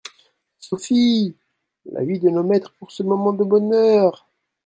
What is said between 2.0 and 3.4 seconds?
vie de nos maîtres pour ce moment